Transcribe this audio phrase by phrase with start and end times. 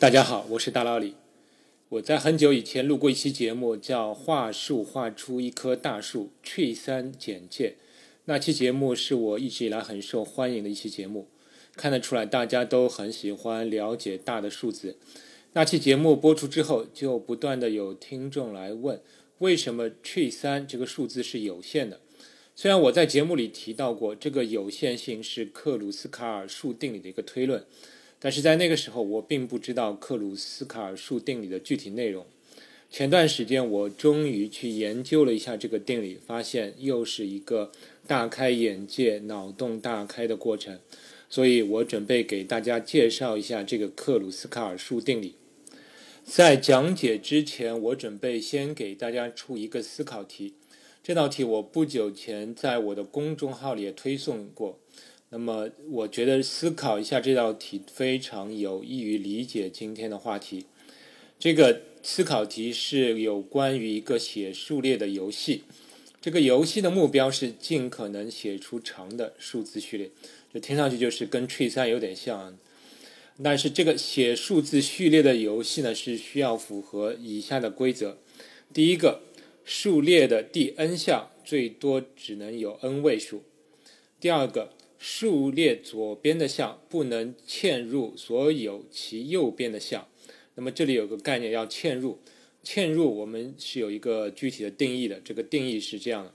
[0.00, 1.14] 大家好，我是大老李。
[1.90, 7.74] 我在很久以前录过一期节目，叫《画树画出一棵大树》，Tree 三简介。
[8.24, 11.28] 那期节目是我一直以来很受欢迎的一期节目，
[11.76, 14.96] 看得出来大家都很喜欢了解大的数字。
[15.52, 19.02] 那期节目播出之后，就不断的有听众来问，
[19.40, 22.00] 为什么 Tree 三这个数字是有限的？
[22.56, 27.66] 虽然我在节目里提到过，这个有限性是克鲁斯卡尔数定理的一个推论。
[28.20, 32.26] 但是在那个时候，我并不知道克鲁斯卡尔数定理的具体内容。
[32.90, 37.72] 前段时间，我终于去研究了一下这个定理，发现又是一个
[38.06, 40.78] 大开眼界、脑洞大开的过程。
[41.30, 45.36] 所以我准备给大家介绍一下这个克鲁斯卡尔数定理。
[46.24, 50.54] 在讲解之前，我准备先给大家出一个思考题。
[51.02, 54.78] 这道题我不久前在我的公众号里也推送过。
[55.32, 60.66] 那么，我觉得思考一下这道题非常有益于理解今天的话题。
[61.38, 65.62] 这个思考题是有关于一个写数列的游戏。
[66.20, 70.10] 这个游戏的目标是尽可能写出长的数字序列。
[70.52, 72.58] 这听上去就是跟 Tree 三有点像。
[73.40, 78.18] 但是这个写数字序列的游戏呢，是需要符合以下的规则：
[78.74, 79.20] 第一个，
[79.64, 83.44] 数列的第 n 项最多只能有 n 位数；
[84.18, 84.72] 第二个。
[85.02, 90.06] 数列左边的项不能嵌入所有其右边的项。
[90.56, 92.18] 那么这里有个概念要嵌入，
[92.62, 95.18] 嵌入我们是有一个具体的定义的。
[95.24, 96.32] 这个定义是这样的：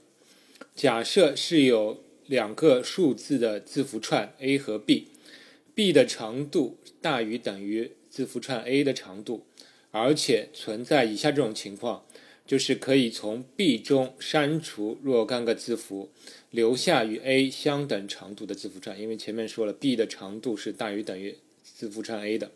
[0.74, 9.46] 假设是有两个数字的字符串 a 和 b，b 的长度大于等于字符串 a 的长度，
[9.92, 12.04] 而且存在以下这种情况。
[12.46, 16.10] 就是可以从 B 中删除若干个字符，
[16.50, 19.00] 留下与 A 相等长度的字符串。
[19.00, 22.52] 因为前面说了，B 的长度是大于等于字符串 A 的。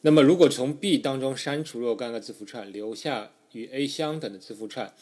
[0.00, 4.94] 那么，如果从 B 当中删除若干个字符串，留下与 A 相等的字符串，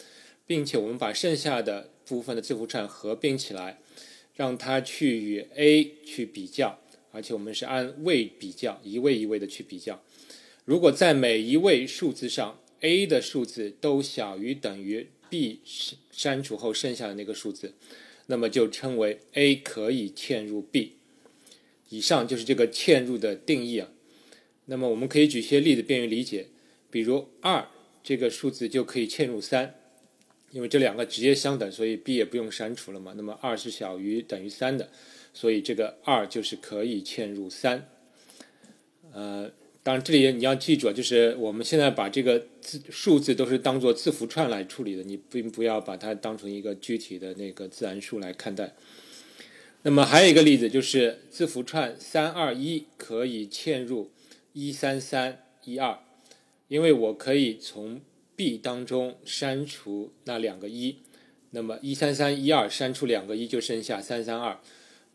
[0.45, 3.79] 并且我们把剩下的部分的字符串合并起来，
[4.35, 6.81] 让它去与 A 去比较，
[7.13, 10.03] 而且我们是按位比较，一位一位的去比较。
[10.65, 15.61] 如果在每一位数字上，a 的数字都小于等于 b
[16.11, 17.75] 删除后剩下的那个数字，
[18.27, 20.93] 那么就称为 a 可以嵌入 b。
[21.89, 23.91] 以上就是这个嵌入的定义啊。
[24.67, 26.49] 那么我们可以举些例子便于理解，
[26.91, 27.69] 比如二
[28.03, 29.75] 这个数字就可以嵌入三，
[30.51, 33.15] 因为这两个直接相等，所以 b 也不用删除了嘛。
[33.17, 34.91] 那么二是小于等于三的，
[35.33, 37.89] 所以这个二就是可以嵌入三。
[39.13, 39.51] 呃。
[39.89, 48.75] 当然，这里你要记住啊，就是我们现在把这个字数字都是当做字符串来处理的，你并不要把它当成一个具体的那个自然数来看待。
[49.85, 54.11] 那么还有一个例子，就是字符串三二一可以嵌入
[54.53, 55.99] 一三三一二，
[56.69, 58.03] 因为我可以从
[58.37, 60.97] B 当中删除那两个一，
[61.53, 64.59] 那么一三三一二删除两个一就剩下三三二。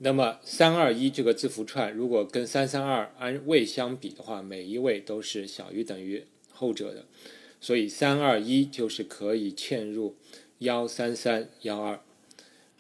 [0.03, 7.06] 那么三二一这个字符串，如果跟三三二按位相比的话，每一位都是小于等于后者的，
[7.62, 10.18] 所以三二一就是可以嵌入
[10.58, 12.02] 幺三三幺二。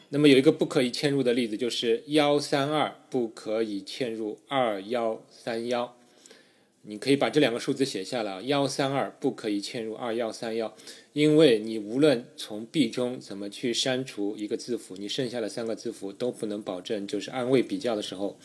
[0.09, 5.95] 那么有一个不可以嵌入的例子，就是幺三二不可以嵌入二幺三幺。
[6.85, 10.75] 你可以把这两个数字写下来，幺三二不可以嵌入二幺三幺，
[11.13, 18.37] 因为你无论从 B 中怎么去删除一个字符，你剩下的三个字符都不能保证，就是按位比较的时候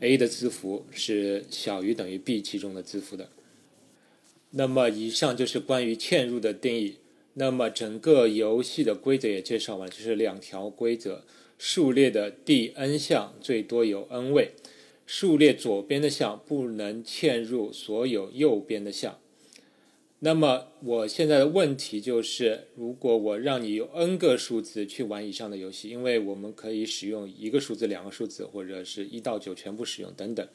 [0.00, 3.28] ，A 的字符是小于等于 B 其中的字符的。
[4.50, 6.96] 那么以上就是关于嵌入的定义。
[7.34, 11.22] 那么整个游戏的规则也介绍完，就是两条规则：
[11.56, 14.54] 数列的第 n 项最多有 n 位。
[15.12, 19.18] 数列左边的项不能嵌入所有右边的项。
[20.20, 30.46] 那么我现在的问题就是，如果我让你用 n 个数字去玩以上的游戏，因为我们可以使用一个数字、两个数字，或者是一到九全部使用等等。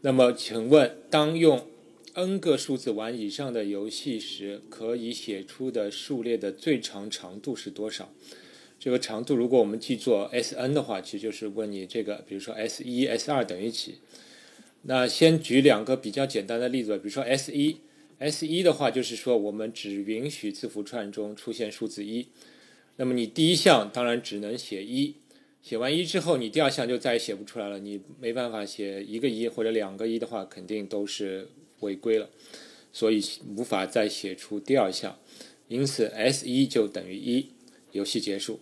[0.00, 1.66] 那么请问，当用
[2.14, 8.10] n 个数字玩以上的游戏时，可以写出的数列的最长长度是多少？
[8.86, 13.96] 这个长度，如果我们记作 S n 的话，其实就是问你这个，比如说 S 一、S 二等于几？
[14.82, 17.78] 那先举两个比较简单的例子，比如说 S 一
[18.20, 22.28] ，S 一的话就是说我们只允许字符串中出现数字一。
[22.94, 25.16] 那么你第一项当然只能写一，
[25.60, 27.80] 写完一之后，你第二项就再也写不出来了。
[27.80, 31.48] 你没办法写一个一或者两个一的话，肯定都是
[31.80, 32.30] 违规了，
[32.92, 33.20] 所以
[33.56, 35.18] 无法再写出第二项。
[35.66, 37.48] 因此 S 一就等于一。
[37.90, 38.60] 游戏结束。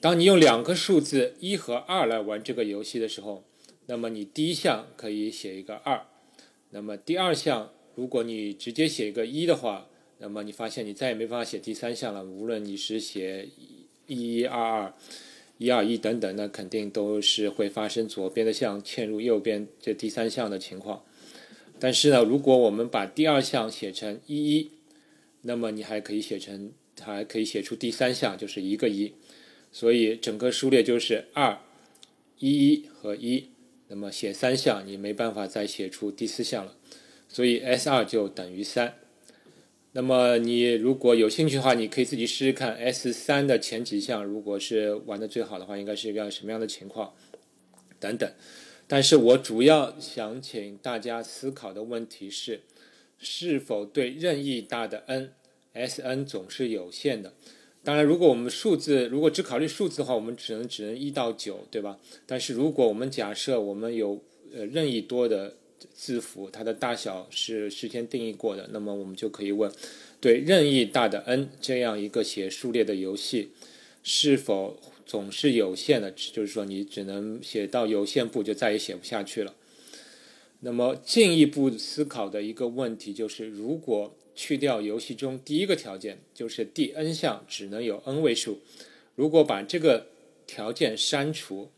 [0.00, 3.42] 当你用两个数字一和二来玩这个游戏的时候，
[3.86, 6.06] 那么你第一项可以写一个二，
[6.70, 12.24] 那么第二项，如果你直接写一个一的话，那么你发现你再也没办法写第三项了。
[12.24, 13.48] 无论你是写
[14.06, 14.94] 一一二二、
[15.58, 21.02] 一二一等等，那肯定都是会发生左边的项嵌入右边这第三项的情况。
[21.80, 24.70] 但是呢，如果我们把第二项写成一一，
[25.42, 29.12] 那么你还可以写成，还可以写出第三项，就是一个一。
[29.70, 31.58] 所以整个数列就是二、
[32.38, 33.50] 一一和一。
[33.88, 36.76] 那么写三项，你没办法再写出第四项了。
[37.26, 38.94] 所以 S 二就等于三。
[39.92, 47.14] 那么你如果有兴趣的话，你可以自己试试看 S 三的前几项，如果是玩的最好的话，应该是一个什么样的情况？
[47.98, 48.30] 等等。
[48.86, 52.60] 但是我主要想请大家思考的问题是：
[53.18, 57.32] 是否对任意大的 n，Sn 总是有限的？
[57.88, 61.98] 当然，如果我们数字如果只考虑数字的话，我们只能只能一到九，对吧？
[62.26, 64.22] 但是如果我们假设我们有
[64.54, 65.54] 呃任意多的
[65.94, 69.72] 字符，它的大小是事先定义过的，那么我们就可以问：
[70.20, 73.52] 对任意大的 n 这样一个写数列的游戏，
[74.02, 76.10] 是否总是有限的？
[76.10, 79.54] 就是说，你只能写到有限部，就再也写不下去了。
[80.60, 88.60] 那么进一步思考的一个问题就是，如果去掉游戏中第一个条件，就是第 n 项只能有 n 位数。
[89.16, 90.06] 如果把这个
[90.46, 91.70] 条件删除，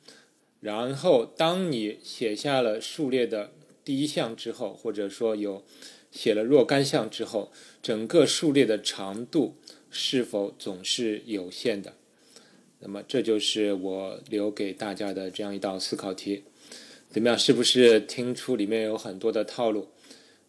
[0.61, 3.53] 然后当你写下了数列的
[3.83, 5.65] 第一项之后，或者说有
[6.13, 7.51] 写了若干项之后，
[7.83, 9.57] 整个数列的长度
[9.91, 11.95] 是否总是有限的？
[12.81, 16.45] 那么这就是我留给大家的这样一道思考题。
[17.09, 17.39] 怎么样？
[17.39, 19.89] 是不是听出里面有很多的套路？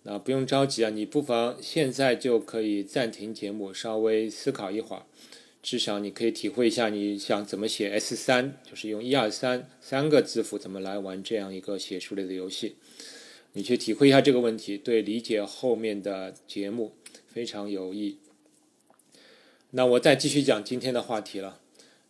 [0.03, 5.06] 那不用着急啊，你不妨现在就可以暂停节目，稍微思考一会儿，
[5.62, 12.77] 至少你可以体会一下你想怎么写 S 三，就是用一二三三个字符怎么来玩这样一个写数类的游戏，
[13.53, 16.94] 你去体会一下这个问题，对理解后面的节目
[17.27, 18.18] 非常有益。
[19.69, 21.59] 那我再继续讲今天的话题了。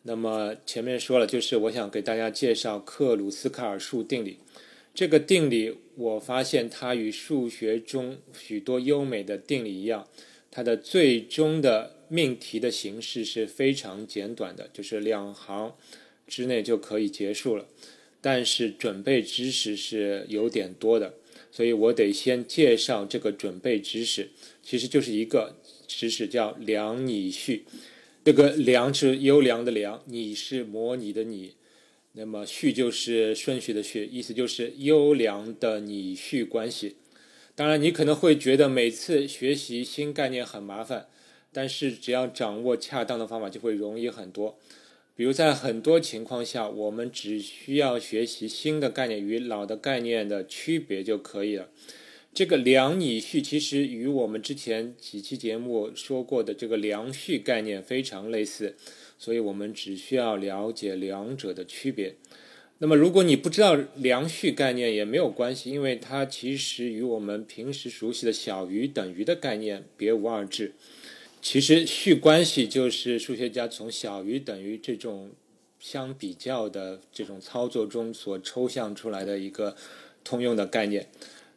[0.04, 4.40] 那么前面说了，就是我想给大家介绍克鲁斯卡尔数定理。
[4.94, 10.08] 这个定理，我发现它与数学中许多优美的定理一样，
[10.52, 15.76] 它的最终的命题的形式是非常简短的，就是两行
[16.28, 17.66] 之内就可以结束了。
[18.20, 21.16] 但是准备知识是有点多的，
[21.52, 24.30] 所以我得先介绍这个准备知识，
[24.62, 25.56] 其实就是一个
[25.88, 27.64] 知识叫量拟序。
[28.24, 31.54] 这个量是优良的良，拟是模拟的拟。
[32.14, 36.98] 那么序就是顺序的序，意思就是优良的拟序关系。
[37.56, 41.08] 当然，你可能会觉得每次学习新概念很麻烦，
[41.54, 44.58] 但是只要掌握恰当的方法，就会容易很多。
[45.16, 51.70] 比如在很多情况下，我们只需要学习新的概念与老的概念的区别就可以了。
[52.34, 58.78] 这个良拟序其实与我们之前几期节目说过的这个良序概念非常类似。
[59.22, 62.16] 所以我们只需要了解两者的区别。
[62.80, 70.74] 那么，如果你不知道量序概念也没有关系，因为它其实与我们平时熟悉的小于等于的概念别无二致。
[71.40, 75.30] 其实序关系就是数学家从小于等于这种
[75.80, 79.76] 相比较的这种操作中所抽象出来的一个
[80.24, 81.08] 通用的概念。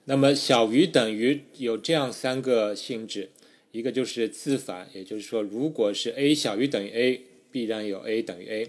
[0.05, 3.31] 那么小于等于有这样三个性质：
[3.73, 7.21] 一个就是自反，也就是说，如果是 a 小于等于 a。
[7.55, 8.67] 必然有 a 等于 a，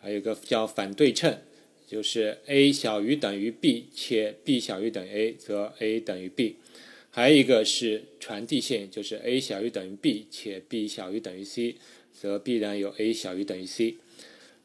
[0.00, 1.40] 还有一个叫反对称，
[1.88, 6.54] 就是 a 小于等于 b 且 b 小于等于 a，则 a 等于 b。
[7.10, 11.74] 还有一个是传递性，就是 a 小于等于 b 且 b 小于等于 c，
[12.12, 13.96] 则必然有 a 小于等于 c。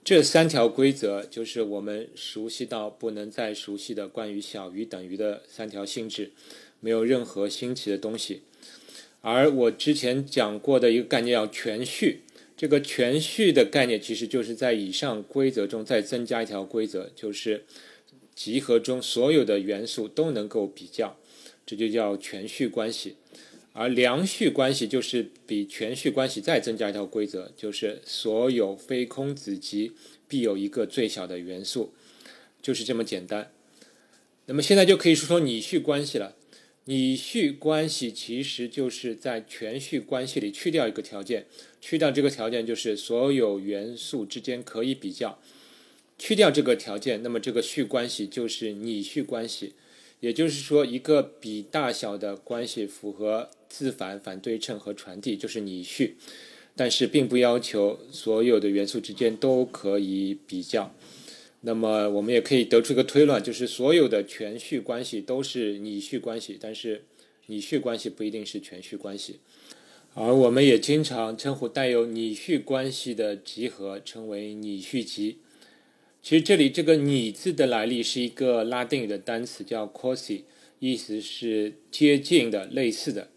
[0.03, 6.29] 这三条规则就是我们熟悉到不能再熟悉的关于小于等于的三条性质，
[6.79, 8.43] 没有任何新奇的东西。
[9.21, 12.21] 而我之前讲过的一个概念叫全序。
[12.57, 17.63] 这个全序的概念其实就是在以上规则中再增加一条规则，就是
[18.33, 21.17] 集合中所有的元素都能够比较，
[21.67, 23.15] 这就叫全序关系。
[23.73, 29.91] 而良序关系就是比全序关系再增加一条规则，就是所有非空子集
[30.27, 31.93] 必有一个最小的元素，
[32.59, 33.51] 就是这么简单。
[34.47, 36.35] 那么现在就可以说说拟序关系了。
[36.89, 41.45] 拟序关系其实就是在全序关系里去掉一个条件，
[41.81, 45.37] 去掉这个条件就是所有元素之间可以比较，
[46.17, 49.73] 去掉这个条件，那么这个序关系就是拟序关系，
[50.21, 56.15] 也就是说一个比大小的关系符合自反、反对称和传递就是拟序，
[56.73, 60.95] 但是并不要求所有的元素之间都可以比较。
[61.61, 67.03] 那么我们也可以得出一个推论，就是所有的全序关系都是拟序关系，但是
[67.47, 69.39] 拟序关系不一定是全序关系。
[70.13, 75.37] 而我们也经常称呼带有拟序关系的集合称为拟序集。
[76.23, 80.43] 其实这里这个“拟”字的来历是一个拉丁语的单词，叫 c o s i
[80.79, 83.29] 意思是接近的、类似的。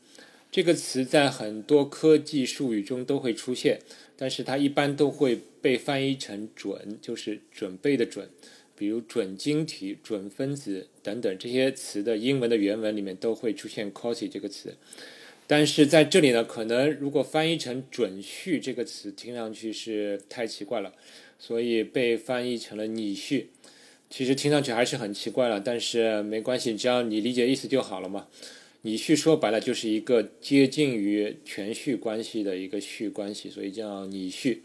[0.51, 3.81] 这个词在很多科技术语中都会出现，
[4.21, 8.29] 但是它一般都会被翻译成“准”，就是准备的“准”。
[8.77, 14.75] 比如准晶体、准分子等等这些词的英文的原文里面都会出现 “quasi” 这个词。
[15.47, 20.93] 但是在这里呢，可能如果翻译成“准序”这个词，听上去是太奇怪了，
[21.39, 23.49] 所以被翻译成了“拟序”。
[24.11, 28.29] 其实听上去还是很奇怪了，但是没关系，只要你理解意思就好了嘛。
[28.83, 34.63] 拟序说白了就是一个接近于全序关系的一个序关系，所以叫拟序。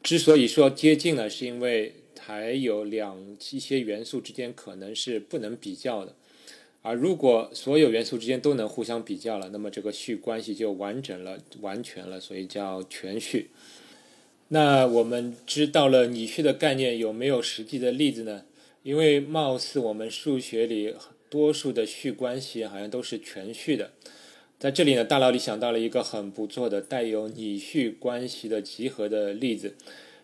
[0.00, 6.14] 之所以说接近呢，是因为还有两一些元素之间可能是不能比较的，
[6.82, 13.50] 而如果所有元素之间都能互相比较了，那么这个序关系就完整了、完全了，所以叫全序。
[14.48, 18.44] 那我们知道了拟序的概念，有没有实际的例子呢？
[18.84, 20.94] 因为貌似我们数学里。
[21.32, 23.92] 多数的序关系好像都是全序的，
[24.58, 29.74] 在这里呢，大脑里想到了一个很不错的带有拟序关系的集合的例子。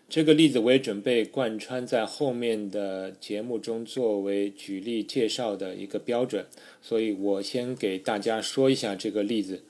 [0.07, 6.45] 这个例子我也准备贯穿在后面的节目中，作为举例介绍的一个标准。
[6.79, 9.63] 所以我先给大家说一下这个例子。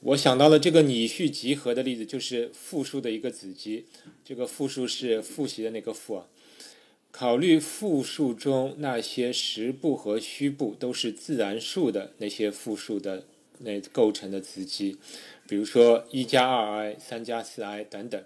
[0.00, 3.84] 我想到了这个拟序集合的例子，就是复数的一个子集。
[4.24, 6.26] 这个复数是复习的那个复啊。
[7.12, 13.24] 考虑复数中那些实部和虚部都是自然数的那些复数的
[13.58, 14.96] 那构成的子集，
[15.46, 18.24] 比如说一加二 i、三加四 i 等等，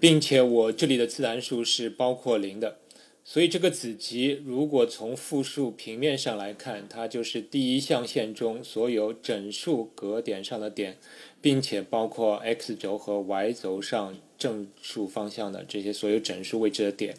[0.00, 2.78] 并且我这里的自然数是包括零的，
[3.24, 10.96] 所以这个子集如果从复数平面上来看，它就是第一象限中所有整数格点上的点，
[11.42, 17.14] 并且包括 x 轴和 y 轴上正数方向的这些所有整数位置的点。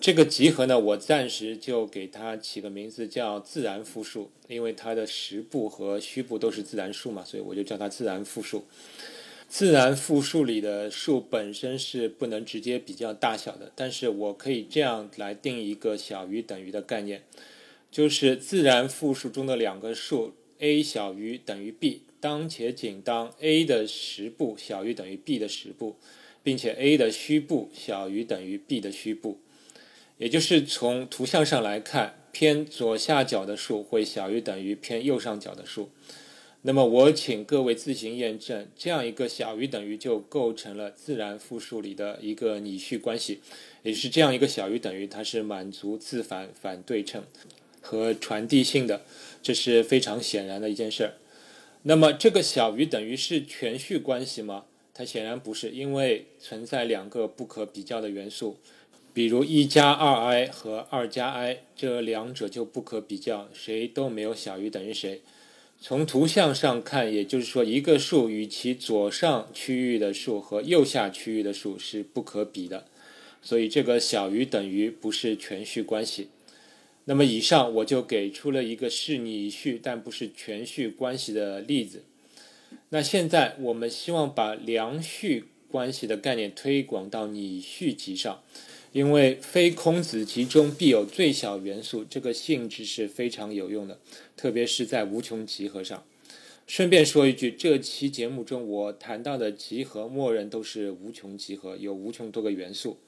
[0.00, 8.64] 这个集合呢，我暂时就给它起个名字叫自然复数，因为它的实部和虚部都是自然数嘛，所以我就叫它自然复数。
[9.48, 17.24] 自然复数里的数本身是不能直接比较大小的，但是我可以这样来定一个小于等于的概念，
[17.90, 25.96] 就是自然复数中的两个数 a 小于等于 b，当且仅当 a 的实部小于等于 b 的实部，
[26.44, 29.38] 并且 a 的虚部小于等于 b 的虚部。
[30.18, 35.90] 也就是从图像上来看，偏左下角的数会小于等于偏右上角的数。
[36.62, 43.40] 那么我请各位自行验证，这样一个小于等于就构成了自然复数里的一个拟序关系。
[43.84, 47.22] 也就是这样一个小于等于，它是满足自反、反对称
[47.80, 49.02] 和传递性的，
[49.40, 51.14] 这是非常显然的一件事儿。
[51.84, 54.64] 那么这个小于等于是全序关系吗？
[54.92, 58.58] 它显然不是，因为存在两个不可比较的元素。
[59.18, 65.22] 比如一加二 i 和二加 i 这两者就不可比较，谁都没有小于等于谁。
[65.80, 72.84] 从图像上看，也就是说，一个数与其左上区域的数和右下区域的数是不可比的，
[73.42, 76.28] 所以这个小于等于不是全序关系。
[77.06, 82.04] 那么以上我就给出了一个是拟序但不是全序关系的例子。
[82.90, 88.44] 那现在我们希望把量序关系的概念推广到拟序集上。
[88.92, 93.98] 因为非空子集中必有最小元素，这个性质是非常有用的，
[94.36, 96.02] 特别是在无穷集合上。
[96.66, 102.98] 顺便说一句，这期节目中我谈到的集合，默认都是无穷集合，有无穷多个元素。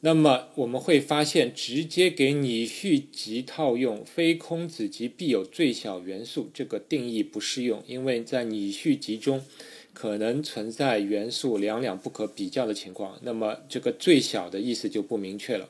[0.00, 9.44] 那么我们会发现，直接给拟序集套用非空子集必有最小元素这个定义不适用，因为在拟序集中。
[9.92, 15.68] 可能存在元素两两不可比较的情况，那么这个最小的意思就不明确了。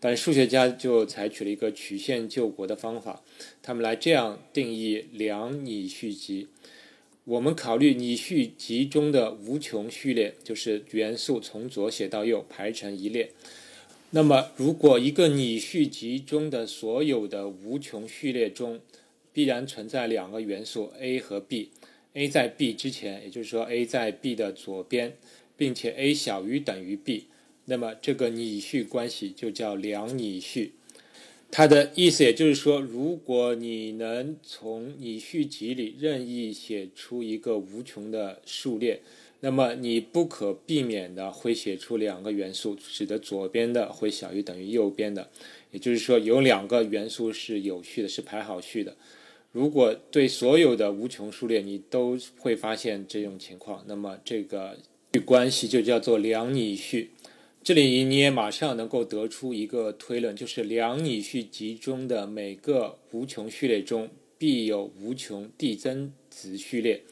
[0.00, 3.22] 但数学家就采取了一个曲线救国的方法，
[3.62, 6.48] 他们来这样定义两拟序集。
[7.24, 13.30] 我们考虑拟序集中的无穷序列，就是元素从左写到右排成一列。
[14.10, 18.80] 那么，如果一个拟序集中的所有的无穷序列中，
[19.32, 21.70] 必然存在两个元素 a 和 b。
[22.14, 25.16] A 在 b 之前，也就是说 a 在 b 的左边，
[25.56, 27.26] 并且 a 小于等于 b，
[27.66, 30.72] 那么这个拟序关系就叫两拟序。
[31.50, 39.00] 它的意思也就是说，如果你能从拟序集里任意写出一个无穷的数列，
[39.40, 45.30] 那么你不可避免的会写出两个元素，使得左边的会小于等于右边的，
[45.70, 48.96] 也就是说有两个元素是有序的，是排好序的。
[49.54, 54.76] 如果对所有的无穷数列你都会发现这种情况，那么这个
[55.24, 57.12] 关系就叫做两拟序。
[57.62, 67.04] 这里你也马上能够得出一个推论，就是两拟序集中的每个无穷序列中必有无穷递增子序列。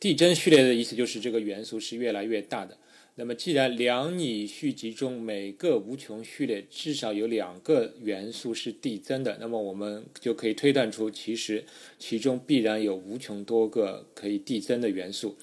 [0.00, 2.78] 递增序列的意思就是这个元素是越来越大的。
[3.16, 11.62] 那么，既然两拟序集中每个无穷序列至少有两个元素是递增的，那么我们就可以推断出，其实
[11.98, 15.36] 其中必然有无穷多个可以递增的元素。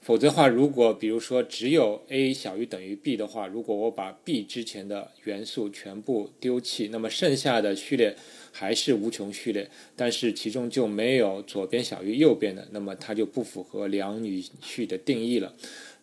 [0.00, 8.16] 否则的话，如果比如说只有 a 小于等于 b 的话，如果我把 b 之前的元素全部丢弃，那么剩下的序列
[8.52, 15.52] 还是无穷序列，但是其中就没有左边小于右边的，那么它就不符合两女序的定义了，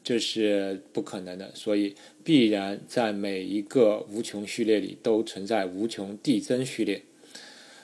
[0.04, 1.50] 这是不可能的。
[1.56, 7.04] 所以必然在每一个无穷序列里都存在无穷递增序列。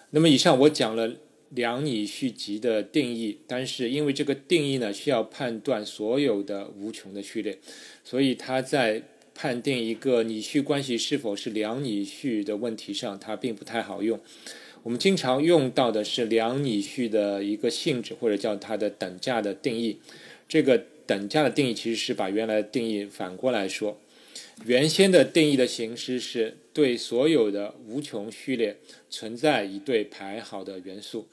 [0.10, 1.13] 那么以上我讲了。
[1.51, 7.57] 两拟序集的定义，但是因为这个定义呢，需要判断所有的无穷的序列，
[8.03, 9.03] 所以它在
[9.36, 14.20] 判定一个拟序关系是否是两拟序的问题上，它并不太好用。
[14.82, 20.00] 我们经常用到的是两拟序的一个性质，或者叫它的等价的定义。
[20.48, 24.00] 这个等价的定义其实是把原来的定义反过来说。
[24.63, 28.77] 原先的定义的形式是对所有的无穷序列
[29.10, 31.27] 存在一对排好的元素，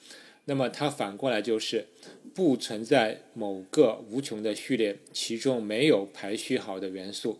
[0.46, 1.86] 那么它反过来就是
[2.34, 7.38] 不存在某个无穷的序列其中没有排序好的元素。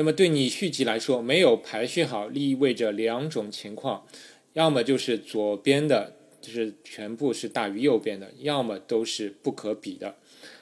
[0.00, 4.06] 那么对拟序集来说，没有排序好意味着两种情况：
[4.54, 10.16] 要么就是左边的就是全部是大于右边的，要么都是不可比的。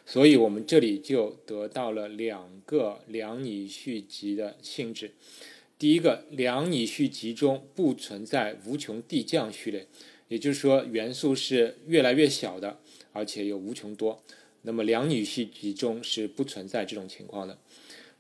[0.05, 5.13] 所以我们这里就得到了两个两拟序集的性质。
[5.79, 9.87] 第一个，两拟序集中不存在无穷递降序列，
[10.27, 12.81] 也就是说元素是越来越小的，
[13.13, 14.21] 而且有无穷多。
[14.63, 17.57] 那么两拟序集中是不存在这种情况的。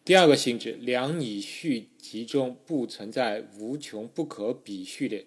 [0.08, 5.26] 第二个性质，两拟序集中不存在无穷不可比序列，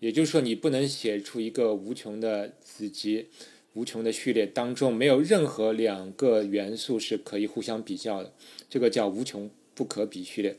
[0.00, 3.28] 也就是说你不能写出一个无穷的子集。
[3.72, 8.34] 无穷的序列当中没有任何两个元素是可以互相比较的，
[8.68, 10.58] 这个叫无穷不可比序列。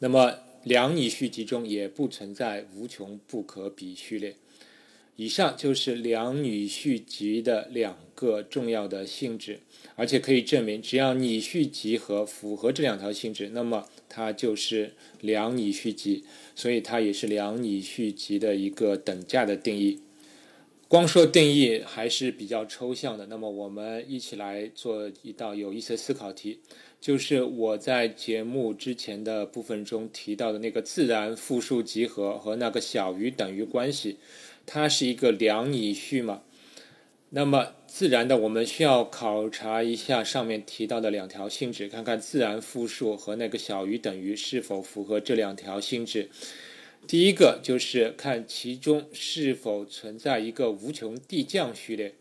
[0.00, 4.34] 那么两拟序集中也不存在无穷不可比序列。
[5.20, 9.58] 以上就是两拟序集的两个重要的性质，
[9.96, 16.22] 而且可以证明，只要拟序集合符合这两条性质，那么它就是两拟序集，
[16.54, 19.98] 所以它也是两拟序集的一个等价的定义。
[20.86, 26.60] 光说定义还是比较抽象的，那么我们一起来做一道有意思的思考题，
[27.00, 34.16] 就是我在节目之前的部分中提到的那个自然复数集合和那个小于等于关系，
[34.70, 36.42] 它是一个两拟序嘛？
[37.30, 46.28] 那么自然的，我们需要考察一下上面提到的两条性质，看看自然复数和那个小于等于是否符合这两条性质。
[47.06, 52.14] 第一个就是看其中是否存在一个无穷递降序列，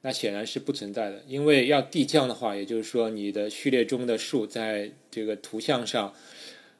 [0.00, 6.14] 那显然是不存在的，因为要递降的话，也就是说你的序列中的数在这个图像上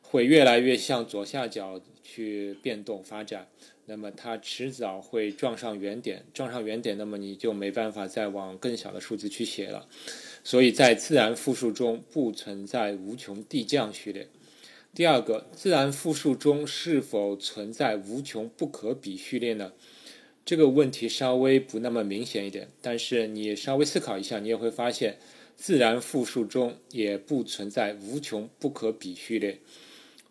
[0.01, 3.49] 会越来越向左下角去变动发展，
[3.91, 9.89] 那么它迟早会撞上原点，撞上原点，那么你就没办法再往更小的数字去写了，
[10.45, 14.29] 所以在自然复数中不存在无穷递降序列。
[14.95, 19.73] 第二个，自然复数中是否存在无穷不可比序列呢？
[20.45, 25.19] 这个问题稍微不那么明显一点，但是你稍微思考一下，你也会发现，
[25.57, 29.59] 自然复数中也不存在无穷不可比序列。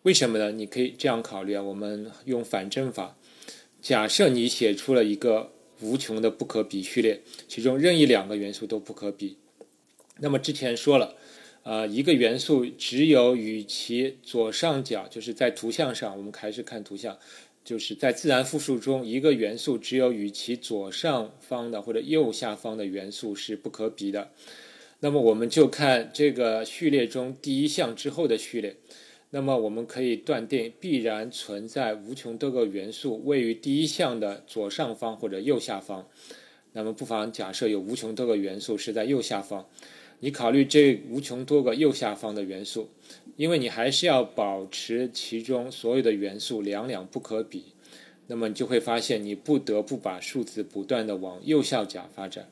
[0.02, 0.50] 为什么呢？
[0.50, 3.18] 你可以这样考虑啊，我们用反证法，
[3.80, 9.36] 假设你写出了一个无穷的不可比序列，其中任意两个元素都不可比，
[10.18, 11.16] 那么之前说了。
[11.62, 17.18] 呃，一个元素只有与其左上角，就是在图像上，我们还是看图像，
[17.62, 24.30] 就是在自然复数中，一个元素只有与其左上方的或者右下方的元素是不可比的。
[25.00, 28.76] 那么我们就看这个序列中第一项之后的序列，
[29.32, 36.08] 那么我们可以断定必然存在无穷多个元素位于第一项的左上方或者右下方。
[36.72, 39.66] 那么不妨假设有无穷多个元素是在右下方。
[40.18, 42.90] 你考虑这无穷多个右下方的元素，
[43.36, 47.64] 因为你还是要保持其中所有的元素两两不可比，
[48.26, 52.48] 那么你就会发现你不得不把数字不断的往右下角发展。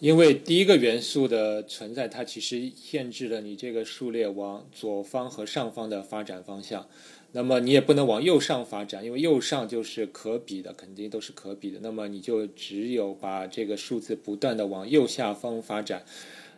[0.00, 6.86] 因为第一个元素的存在，它其实限制了你这个数列往左方和上方的发展方向。
[7.32, 11.80] 那么你也不能往右上发展，因为右上就是可比的，肯定都是可比的。
[11.82, 16.04] 那么你就只有把这个数字不断的往右下方发展。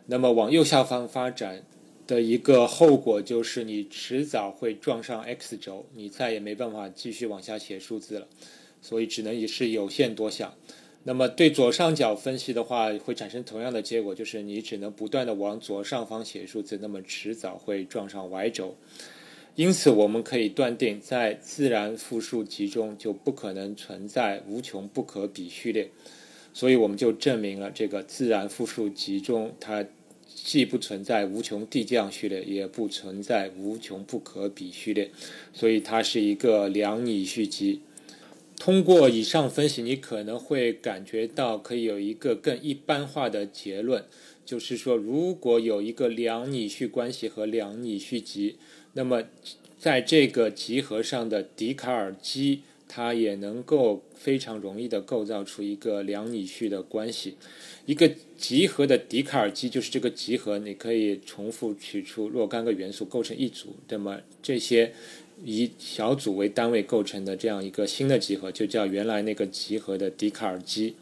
[0.05, 1.63] 那么往右下方发展
[2.05, 8.27] 的一个后果就是，你迟早会撞上 x 轴，你再也没办法继续往下写数字了。
[8.81, 10.53] 所以只能也是有限多项。
[11.07, 18.75] 那么对左上角分析的话，会产生同样的结果，就是你只能不断的往左上方写数字，那么迟早会撞上 y 轴。
[19.55, 25.89] 因此，我们可以断定，在自然复数集中就不可能存在无穷不可比序列，
[26.53, 29.85] 所以我们就证明了这个自然复数集中它
[30.25, 35.09] 既不存在无穷递降序列，也不存在无穷不可比序列，
[35.53, 37.79] 所以它是一个两拟序集。
[38.59, 44.03] 通过以上分析，你可能会感觉到可以有一个更一般化的结论，
[44.45, 48.57] 就是说，如果有一个两拟序关系和两拟序集。
[48.93, 49.23] 那么，
[49.77, 57.35] 在这个集合上的笛卡尔积，它也能够非常容易的构造出一个两拟序的关系。
[57.85, 63.75] 一个集合的笛卡尔积就是这个集合，你可以重复取出若干个元素构成一组。
[63.87, 64.93] 那么这些
[65.43, 70.95] 以小组为单位构成的这样一个新的集合，就叫原来那个集合的笛卡尔积。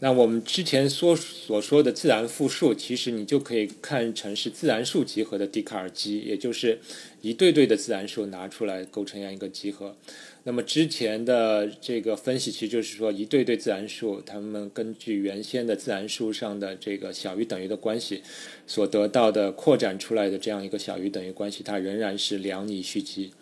[0.00, 6.78] 那我们之前所所说的自然复数，其实你就可以看成是自然数集合的笛卡尔积，也就是
[7.20, 9.96] 一对对的自然数拿出来构成这样一个集合。
[10.44, 18.22] 那么之前的这个分析，其实就是说一对对自然数，它们根据原先的自然数上的这个小于等于的关系，
[18.68, 23.32] 所得到的扩展出来的这样一个小于等于关系，它仍然是两拟序集。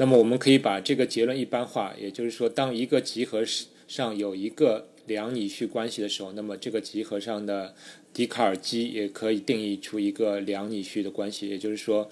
[0.00, 3.44] 那么我们可以把这个结论一般化，也就是说，当一个集合
[3.86, 7.74] 上有一个两拟序关系的时候，那么这个集合上的
[8.14, 11.50] 笛卡尔积也可以定义出一个两拟序的关系。
[11.50, 12.08] 也就是说，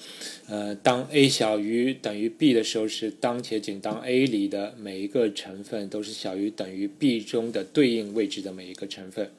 [0.48, 9.30] 呃，当 a 小于等于 b 的时候，是当且仅当 a 里的每一个成分都是小于等于 b 中的对应位置的每一个成分。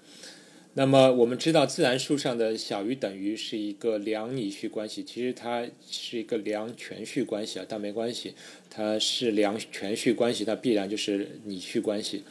[0.79, 8.33] 那么我们知道，自然数上的小于等于是一个两拟序关系，其实它是一个两全序关系啊，但没关系，
[8.69, 12.23] 它是两全序关系，它必然就是拟序关系。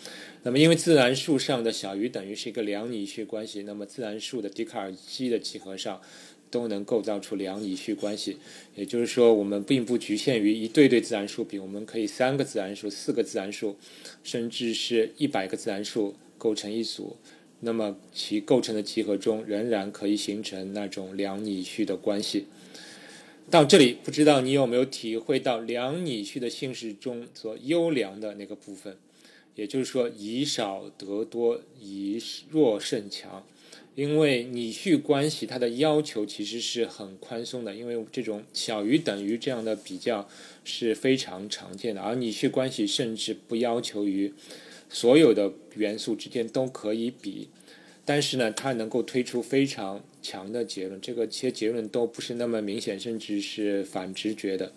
[0.45, 6.01] 那么，因为自然数上的小于等于是一个两拟序关系，那么自然数的笛卡尔积的集合上
[6.51, 8.39] 都能构造出两拟序关系。
[8.75, 13.77] 也就是说，我们并不局限于一对对自然数比，我们可以三个自然数、四个自然数，
[14.25, 17.15] 甚至是一百个自然数构成一组，
[17.61, 22.47] 那么其构成的集合中仍然可以形成那种两拟序的关系。
[23.51, 28.97] 到这里，不知道你有没有体会到两拟序的性质中所优良的那个部分？
[29.55, 33.45] 也就是说，以少得多，以弱胜强。
[33.97, 40.29] 因为拟序关系它的要求其实是很宽松的，因为这种小于等于这样的比较
[40.63, 42.01] 是非常常见的。
[42.01, 44.33] 而拟序关系甚至不要求于
[44.89, 47.49] 所有的元素之间都可以比，
[48.05, 51.01] 但是呢，它能够推出非常强的结论。
[51.01, 54.73] 这个些结论都不是那么明显，甚至是反直觉的。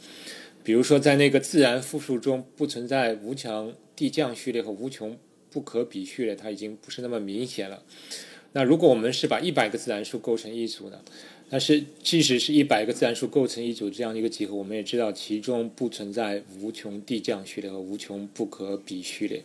[0.63, 5.17] 比如说，在那个自然复数中不存在无穷递降序列和无穷
[5.49, 7.83] 不可比序列，它已经不是那么明显了。
[8.53, 11.01] 那如果我们是把一百个自然数构成一组呢？
[11.49, 19.43] 但是即使是一百个自然数构成一组这样的一个集合，我们也知道其中不存在无穷递降序列和无穷不可比序列。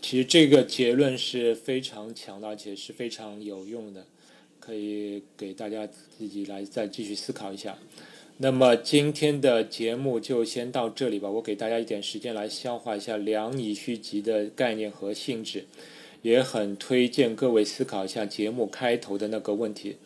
[0.00, 4.06] 其实这个结论是非常强大而且是非常有用的，
[4.58, 7.76] 可以给大家自己来再继续思考一下。
[8.38, 11.28] 那么今天的节目就先到这里吧。
[11.28, 15.66] 我给大家一点时间来消化一下两拟序集的概念和性质，
[16.22, 19.96] 也很推荐各位思考一下节目开头的那个问题。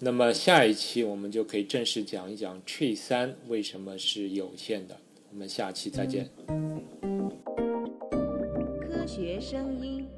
[0.00, 4.98] 那么下一期我们就可以正式讲一讲 tree 三为什么是有限的。
[5.30, 6.28] 我们下期再见。
[9.06, 10.15] 学声音。